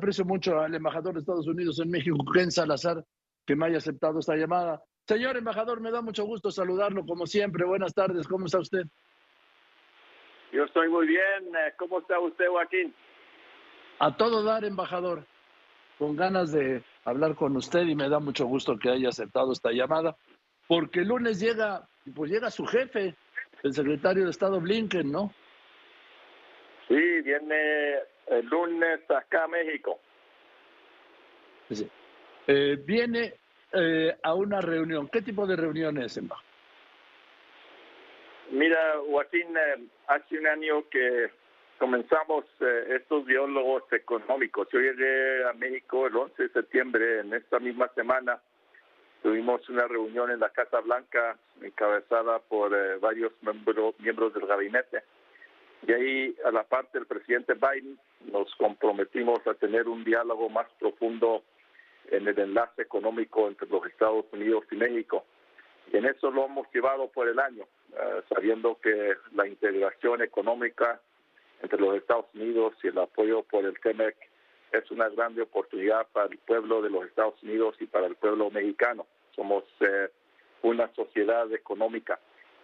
[0.00, 3.04] aprecio mucho al embajador de Estados Unidos en México, Ken Salazar,
[3.46, 4.82] que me haya aceptado esta llamada.
[5.06, 7.64] Señor embajador, me da mucho gusto saludarlo como siempre.
[7.64, 8.84] Buenas tardes, ¿cómo está usted?
[10.52, 11.54] Yo estoy muy bien.
[11.54, 12.94] Eh, ¿Cómo está usted, Joaquín?
[13.98, 15.26] A todo dar, embajador.
[15.98, 19.70] Con ganas de hablar con usted y me da mucho gusto que haya aceptado esta
[19.70, 20.16] llamada,
[20.66, 23.14] porque el lunes llega, pues llega su jefe,
[23.62, 25.32] el secretario de Estado Blinken, ¿no?
[26.88, 27.98] Sí, viene
[28.30, 30.00] el lunes acá a México.
[32.46, 33.34] Eh, viene
[33.72, 35.08] eh, a una reunión.
[35.08, 36.50] ¿Qué tipo de reunión es, embajador?
[38.50, 41.30] Mira, Joaquín, eh, hace un año que
[41.78, 44.66] comenzamos eh, estos biólogos económicos.
[44.72, 48.40] Yo llegué a México el 11 de septiembre, en esta misma semana.
[49.22, 55.04] Tuvimos una reunión en la Casa Blanca encabezada por varios miembros del gabinete.
[55.86, 60.66] Y ahí, a la parte del presidente Biden, nos comprometimos a tener un diálogo más
[60.78, 61.42] profundo
[62.10, 65.24] en el enlace económico entre los Estados Unidos y México.
[65.92, 67.64] Y en eso lo hemos llevado por el año.
[67.92, 71.00] Eh, sabiendo que la integración económica
[71.62, 74.16] entre los Estados Unidos y el apoyo por el TEMEC
[74.72, 78.50] es una grande oportunidad para el pueblo de los Estados Unidos y para el pueblo
[78.50, 79.06] mexicano.
[79.34, 80.08] Somos eh,
[80.62, 82.20] una sociedad económica.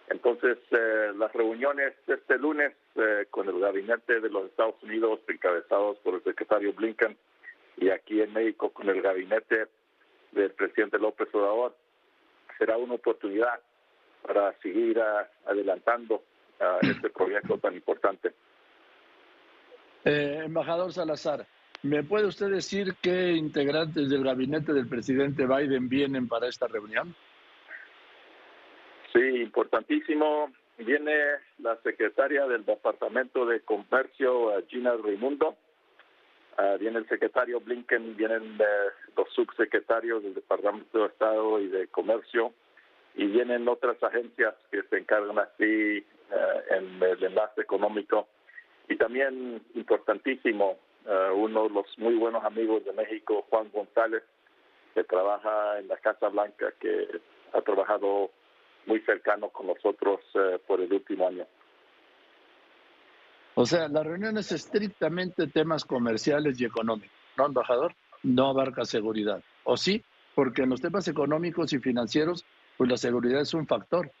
[0.09, 2.73] Entonces, eh, las reuniones este lunes
[3.29, 7.17] con el gabinete de los Estados Unidos, encabezados por el secretario Blinken,
[7.77, 9.67] y aquí en México con el gabinete
[10.31, 11.75] del presidente López Obrador,
[12.57, 13.59] será una oportunidad
[14.23, 14.99] para seguir
[15.45, 16.23] adelantando
[16.81, 18.33] este proyecto tan importante.
[20.03, 21.45] Eh, embajador Salazar,
[21.83, 27.15] ¿me puede usted decir qué integrantes del gabinete del presidente Biden vienen para esta reunión?
[29.13, 30.51] Sí, importantísimo.
[30.77, 31.11] Viene
[31.59, 35.55] la secretaria del Departamento de Comercio, Gina Raimundo.
[36.57, 38.57] Ah, viene el secretario Blinken, vienen
[39.15, 42.53] los subsecretarios del Departamento de Estado y de Comercio,
[43.15, 46.05] y vienen otras agencias que se encargan así eh,
[46.71, 48.27] en el enlace económico.
[48.89, 54.23] Y también importantísimo, eh, uno de los muy buenos amigos de México, Juan González,
[54.93, 57.07] que trabaja en la Casa Blanca, que
[57.53, 58.31] ha trabajado
[58.87, 61.45] muy cercano con nosotros eh, por el último año.
[63.59, 67.95] O sea, la reunión es estrictamente temas comerciales y económicos, ¿no, embajador?
[68.21, 69.41] No abarca seguridad.
[69.63, 70.03] ¿O sí?
[70.35, 72.45] Porque en los temas económicos y financieros
[72.77, 74.11] pues la seguridad es un factor.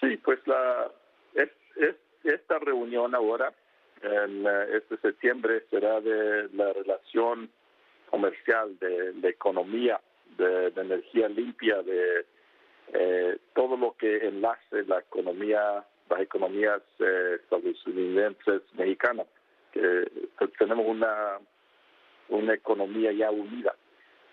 [0.00, 0.90] Sí, pues la
[1.34, 1.50] es,
[2.24, 3.52] esta reunión ahora,
[4.02, 7.48] eh, este septiembre, será de la relación
[8.10, 10.00] comercial, de, la economía,
[10.36, 12.26] de, energía limpia, de
[12.92, 19.26] eh, todo lo que enlace la economía, las economías eh, estadounidenses mexicanas,
[19.72, 20.08] que
[20.58, 21.38] tenemos una,
[22.28, 23.74] una economía ya unida.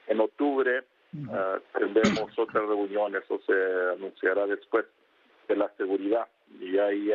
[0.07, 0.83] En octubre
[1.13, 3.53] Uh, tendremos otras reuniones, o se
[3.97, 4.85] anunciará después
[5.47, 6.25] de la seguridad.
[6.59, 7.11] Y ahí,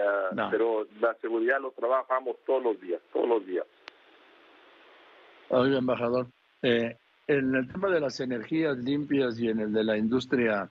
[0.50, 3.64] Pero la seguridad lo trabajamos todos los días, todos los días.
[5.48, 6.26] Oiga, embajador,
[6.62, 6.96] eh,
[7.26, 10.70] en el tema de las energías limpias y en el de la industria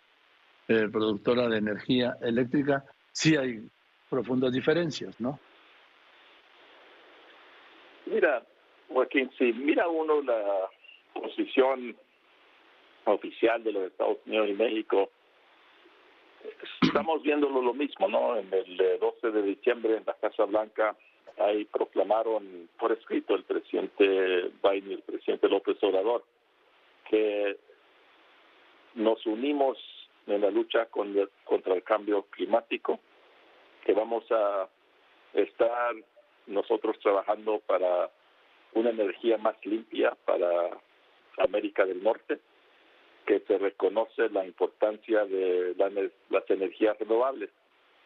[0.67, 2.83] eh, productora de energía eléctrica,
[3.15, 3.69] sí hay
[4.09, 5.39] profundas diferencias, ¿no?
[8.05, 8.45] Mira,
[8.89, 10.69] Joaquín, si mira uno la
[11.13, 11.95] posición
[13.05, 15.09] oficial de los Estados Unidos y México,
[16.81, 18.35] estamos viéndolo lo mismo, ¿no?
[18.37, 20.95] En el 12 de diciembre en la Casa Blanca
[21.37, 26.23] ahí proclamaron por escrito el presidente Biden y el presidente López Obrador
[27.09, 27.57] que
[28.93, 29.77] nos unimos
[30.27, 32.99] en la lucha contra el cambio climático,
[33.85, 34.67] que vamos a
[35.33, 35.95] estar
[36.47, 38.09] nosotros trabajando para
[38.73, 40.69] una energía más limpia para
[41.37, 42.39] América del Norte
[43.25, 45.75] que se reconoce la importancia de
[46.29, 47.49] las energías renovables.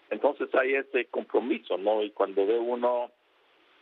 [0.10, 2.02] Entonces hay ese compromiso, ¿no?
[2.04, 3.12] Y cuando ve uno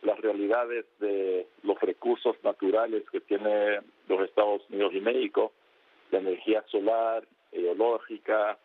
[0.02, 5.52] las realidades de los recursos naturales que tiene los Estados Unidos y México,
[6.10, 8.58] la energía solar, eológica,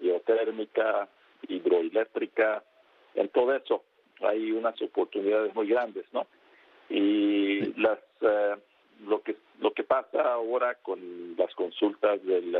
[0.00, 1.08] geotérmica,
[1.48, 2.62] hidroeléctrica,
[3.14, 3.82] en todo eso
[4.20, 6.26] hay unas oportunidades muy grandes, ¿no?
[6.88, 8.56] Y las eh,
[9.04, 12.56] lo que lo que pasa ahora con las consultas del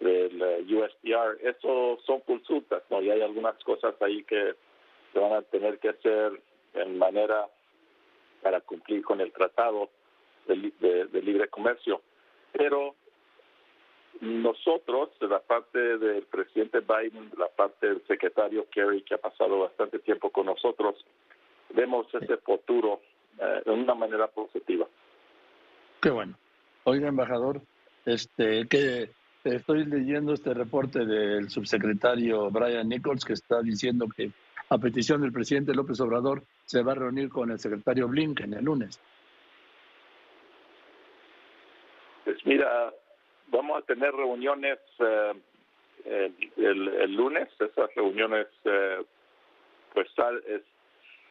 [0.00, 3.00] del USDR, eso son consultas, ¿no?
[3.00, 4.54] Y hay algunas cosas ahí que
[5.12, 6.40] se van a tener que hacer
[6.74, 7.48] en manera
[8.42, 9.88] para cumplir con el tratado
[10.46, 10.72] de,
[11.06, 12.02] de, libre comercio.
[12.52, 12.96] Pero
[14.20, 19.18] nosotros, de la parte del presidente Biden, de la parte del secretario Kerry, que ha
[19.18, 21.04] pasado bastante tiempo con nosotros,
[21.70, 23.00] vemos ese futuro
[23.38, 24.86] eh, de una manera positiva.
[26.00, 26.36] Qué bueno.
[26.84, 27.60] Oiga, embajador,
[28.04, 29.10] este, que
[29.44, 34.30] estoy leyendo este reporte del subsecretario Brian Nichols que está diciendo que
[34.70, 38.64] a petición del presidente López Obrador se va a reunir con el secretario Blinken el
[38.64, 39.00] lunes.
[42.24, 42.92] Pues mira,
[43.56, 45.32] vamos a tener reuniones eh,
[46.56, 49.02] el, lunes, esas reuniones eh,
[49.92, 50.08] pues
[50.48, 50.62] es,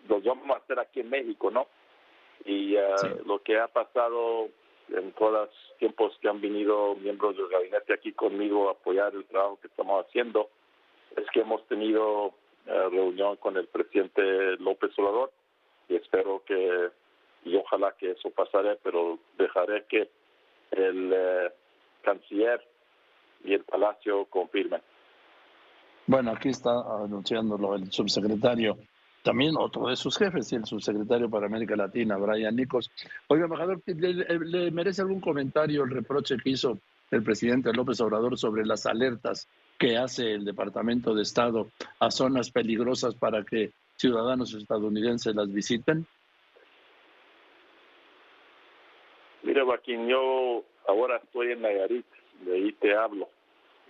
[0.08, 1.68] los vamos a hacer aquí en México, ¿no?
[2.46, 4.50] Y eh, lo que ha pasado
[4.90, 5.50] en todos los
[5.80, 10.06] tiempos que han venido miembros del gabinete aquí conmigo a apoyar el trabajo que estamos
[10.06, 10.50] haciendo,
[11.16, 12.34] es que hemos tenido
[12.66, 15.32] eh, reunión con el presidente López Obrador.
[15.90, 16.90] Y espero que,
[17.44, 20.10] y ojalá que eso pasará, pero dejaré que
[20.72, 21.52] el eh,
[22.04, 22.62] canciller
[23.44, 24.82] y el palacio confirmen.
[26.06, 26.72] Bueno, aquí está
[27.04, 28.78] anunciándolo el subsecretario
[29.24, 32.92] también otro de sus jefes y el subsecretario para América Latina, Brian Nicos.
[33.28, 36.78] Oiga, embajador, ¿le, merece algún comentario el reproche que hizo
[37.10, 39.48] el presidente López Obrador sobre las alertas
[39.80, 41.70] que hace el Departamento de Estado
[42.00, 46.06] a zonas peligrosas para que ciudadanos estadounidenses las visiten?
[49.44, 52.06] Mire, Joaquín, yo ahora estoy en Nayarit,
[52.42, 53.30] de ahí te hablo.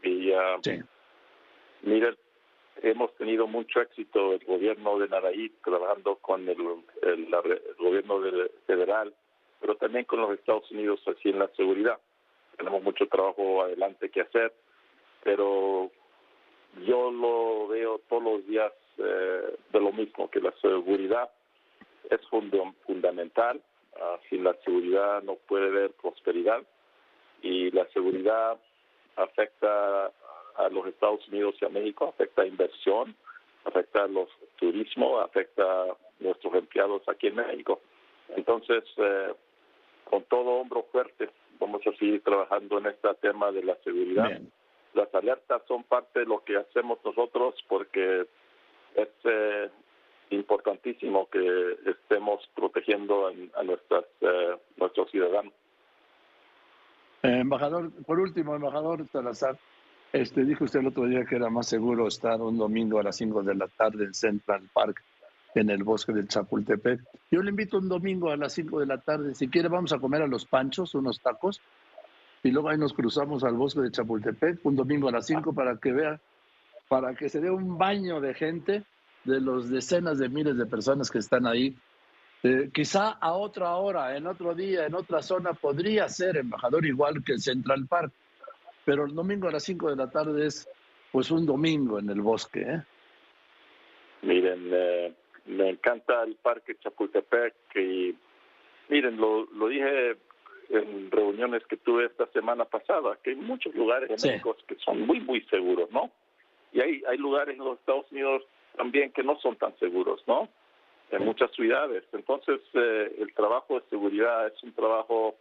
[0.03, 0.79] Y, uh, sí.
[1.81, 2.15] mire,
[2.81, 6.57] hemos tenido mucho éxito el gobierno de Nayarit trabajando con el,
[7.77, 8.21] gobierno
[8.65, 9.13] federal,
[9.61, 11.99] pero también con los Estados Unidos así en la seguridad.
[12.57, 14.53] Tenemos mucho trabajo adelante que hacer,
[15.23, 15.89] pero
[16.85, 21.29] yo lo veo todos los días eh, de lo mismo, que la seguridad
[22.09, 22.21] es
[22.85, 23.61] fundamental.
[23.95, 26.63] Ah, sin la seguridad no puede haber prosperidad
[27.43, 28.57] y la seguridad
[29.17, 30.11] afecta
[30.55, 33.15] a los Estados Unidos y a México, afecta a inversión,
[33.65, 37.81] afecta a los turismo, afecta a nuestros empleados aquí en México.
[38.29, 39.33] Entonces, eh,
[40.09, 41.29] con todo hombro fuerte,
[41.59, 44.39] vamos a seguir trabajando en este tema de la seguridad.
[44.93, 48.25] Las alertas son parte de lo que hacemos nosotros porque
[48.95, 49.69] es eh,
[50.29, 55.53] importantísimo que estemos protegiendo a nuestras, eh, nuestros ciudadanos.
[57.23, 59.57] Embajador, por último, embajador Salazar,
[60.11, 63.15] este, dijo usted el otro día que era más seguro estar un domingo a las
[63.17, 65.01] 5 de la tarde en Central Park,
[65.55, 67.01] en el bosque del Chapultepec.
[67.31, 69.33] Yo le invito un domingo a las 5 de la tarde.
[69.33, 71.61] Si quiere, vamos a comer a los panchos, unos tacos,
[72.43, 75.77] y luego ahí nos cruzamos al bosque de Chapultepec un domingo a las 5 para
[75.77, 76.19] que vea,
[76.89, 78.83] para que se dé un baño de gente,
[79.23, 81.75] de los decenas de miles de personas que están ahí.
[82.43, 87.23] Eh, quizá a otra hora, en otro día, en otra zona, podría ser embajador igual
[87.23, 88.11] que Central Park
[88.85, 90.67] pero el domingo a las 5 de la tarde es
[91.11, 92.61] pues un domingo en el bosque.
[92.61, 92.81] ¿eh?
[94.21, 95.13] Miren, eh,
[95.45, 98.15] me encanta el Parque Chapultepec y
[98.89, 100.17] miren, lo, lo dije
[100.69, 105.01] en reuniones que tuve esta semana pasada, que hay muchos lugares en México que son
[105.01, 106.09] muy, muy seguros, ¿no?
[106.71, 108.43] Y hay, hay lugares en los Estados Unidos
[108.75, 110.49] también que no son tan seguros, ¿no?
[111.13, 112.03] En muchas ciudades.
[112.11, 115.35] Entonces, eh, el trabajo de seguridad es un trabajo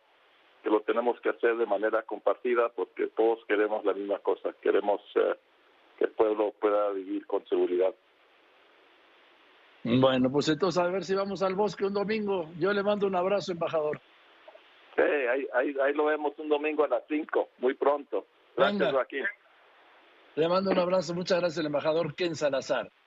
[0.63, 5.01] que lo tenemos que hacer de manera compartida porque todos queremos la misma cosa, queremos
[5.15, 5.35] eh,
[5.99, 7.95] que el pueblo pueda vivir con seguridad.
[9.85, 12.51] Bueno, pues entonces a ver si vamos al bosque un domingo.
[12.59, 13.99] Yo le mando un abrazo, embajador.
[14.95, 18.27] Sí, ahí, ahí, lo vemos un domingo a las 5, muy pronto.
[18.57, 19.25] Gracias, Joaquín.
[20.37, 22.93] Le mando un abrazo, muchas gracias, el embajador Ken Salazar.